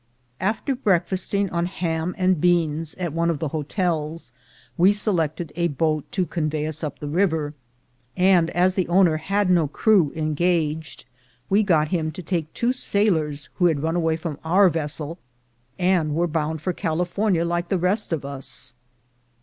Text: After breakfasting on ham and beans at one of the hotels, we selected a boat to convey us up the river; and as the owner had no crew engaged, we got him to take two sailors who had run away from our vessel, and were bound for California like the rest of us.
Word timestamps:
After 0.39 0.73
breakfasting 0.73 1.51
on 1.51 1.67
ham 1.67 2.15
and 2.17 2.41
beans 2.41 2.95
at 2.95 3.13
one 3.13 3.29
of 3.29 3.37
the 3.37 3.49
hotels, 3.49 4.31
we 4.75 4.93
selected 4.93 5.51
a 5.55 5.67
boat 5.67 6.11
to 6.13 6.25
convey 6.25 6.65
us 6.65 6.83
up 6.83 6.97
the 6.97 7.07
river; 7.07 7.53
and 8.17 8.49
as 8.49 8.73
the 8.73 8.87
owner 8.87 9.17
had 9.17 9.51
no 9.51 9.67
crew 9.67 10.11
engaged, 10.15 11.05
we 11.51 11.61
got 11.61 11.89
him 11.89 12.09
to 12.13 12.23
take 12.23 12.51
two 12.55 12.73
sailors 12.73 13.49
who 13.59 13.67
had 13.67 13.83
run 13.83 13.95
away 13.95 14.15
from 14.17 14.39
our 14.43 14.69
vessel, 14.69 15.19
and 15.77 16.15
were 16.15 16.25
bound 16.25 16.63
for 16.63 16.73
California 16.73 17.45
like 17.45 17.67
the 17.67 17.77
rest 17.77 18.11
of 18.11 18.25
us. 18.25 18.73